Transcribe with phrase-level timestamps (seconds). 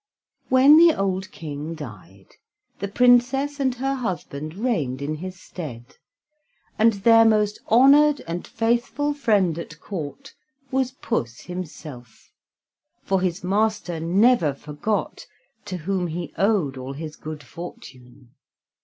[0.49, 2.29] When the old King died,
[2.79, 5.97] the Princess and her husband reigned in his stead,
[6.79, 10.33] and their most honored and faithful friend at Court
[10.71, 12.31] was Puss himself,
[13.03, 15.27] for his master never forgot
[15.65, 18.31] to whom he owed all his good fortune.